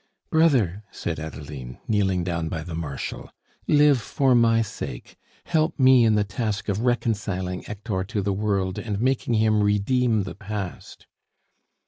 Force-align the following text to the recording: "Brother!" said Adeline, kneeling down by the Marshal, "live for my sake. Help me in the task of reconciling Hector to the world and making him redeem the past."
"Brother!" 0.31 0.83
said 0.89 1.19
Adeline, 1.19 1.77
kneeling 1.87 2.23
down 2.23 2.49
by 2.49 2.63
the 2.63 2.73
Marshal, 2.73 3.29
"live 3.67 4.01
for 4.01 4.33
my 4.33 4.63
sake. 4.63 5.15
Help 5.43 5.77
me 5.77 6.05
in 6.05 6.15
the 6.15 6.23
task 6.23 6.67
of 6.69 6.79
reconciling 6.79 7.61
Hector 7.61 8.03
to 8.05 8.23
the 8.23 8.33
world 8.33 8.79
and 8.79 8.99
making 8.99 9.35
him 9.35 9.61
redeem 9.61 10.23
the 10.23 10.33
past." 10.33 11.05